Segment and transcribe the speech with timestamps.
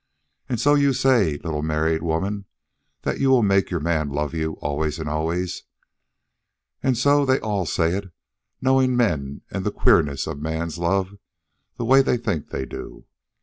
[0.49, 2.45] And so you say, little new married woman,
[3.03, 5.61] that you will make your man love you always and always?
[6.81, 8.05] And so they all say it,
[8.61, 11.19] knowing men and the queerness of men's love
[11.77, 13.05] the way they think they do.